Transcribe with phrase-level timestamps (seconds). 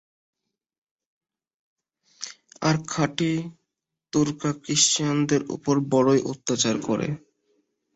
[2.61, 3.31] আর খাঁটি
[4.13, 7.07] তুর্করা ক্রিশ্চানদের উপর বড়ই অত্যাচার করে।